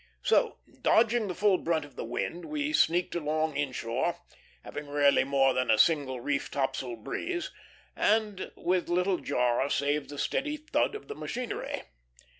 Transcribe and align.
So, 0.23 0.57
dodging 0.81 1.27
the 1.27 1.35
full 1.35 1.59
brunt 1.59 1.85
of 1.85 1.95
the 1.95 2.03
wind, 2.03 2.45
we 2.45 2.73
sneaked 2.73 3.13
along 3.13 3.55
inshore, 3.55 4.17
having 4.63 4.89
rarely 4.89 5.23
more 5.23 5.53
than 5.53 5.69
a 5.69 5.77
single 5.77 6.19
reef 6.19 6.49
topsail 6.49 6.95
breeze, 6.95 7.51
and 7.95 8.51
with 8.55 8.89
little 8.89 9.19
jar 9.19 9.69
save 9.69 10.09
the 10.09 10.17
steady 10.17 10.57
thud 10.57 10.95
of 10.95 11.07
the 11.07 11.13
machinery. 11.13 11.83